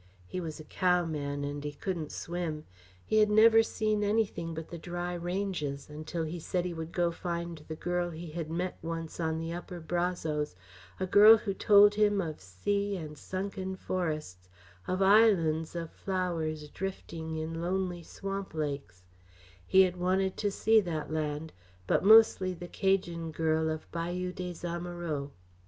He 0.25 0.41
was 0.41 0.59
a 0.59 0.63
cowman 0.63 1.43
and 1.43 1.63
he 1.63 1.73
couldn't 1.73 2.11
swim; 2.11 2.65
he 3.05 3.19
had 3.19 3.29
never 3.29 3.61
seen 3.61 4.03
anything 4.03 4.55
but 4.55 4.69
the 4.69 4.79
dry 4.79 5.13
ranges 5.13 5.91
until 5.91 6.23
he 6.23 6.39
said 6.39 6.65
he 6.65 6.73
would 6.73 6.91
go 6.91 7.11
find 7.11 7.63
the 7.67 7.75
girl 7.75 8.09
he 8.09 8.31
had 8.31 8.49
met 8.49 8.79
once 8.81 9.19
on 9.19 9.37
the 9.37 9.53
upper 9.53 9.79
Brazos 9.79 10.55
a 10.99 11.05
girl 11.05 11.37
who 11.37 11.53
told 11.53 11.93
him 11.93 12.19
of 12.19 12.41
sea 12.41 12.97
and 12.97 13.15
sunken 13.15 13.75
forests, 13.75 14.49
of 14.87 15.03
islands 15.03 15.75
of 15.75 15.91
flowers 15.91 16.67
drifting 16.69 17.35
in 17.37 17.61
lonely 17.61 18.01
swamp 18.01 18.55
lakes 18.55 19.03
he 19.67 19.83
had 19.83 19.97
wanted 19.97 20.35
to 20.37 20.49
see 20.49 20.81
that 20.81 21.13
land, 21.13 21.53
but 21.85 22.03
mostly 22.03 22.55
the 22.55 22.67
Cajan 22.67 23.29
girl 23.31 23.69
of 23.69 23.85
Bayou 23.91 24.31
Des 24.33 24.65
Amoureaux. 24.65 25.29